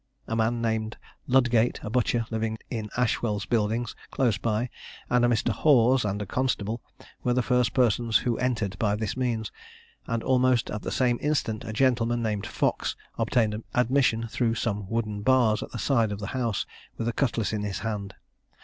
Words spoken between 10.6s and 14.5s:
at the same instant a gentleman named Fox obtained admission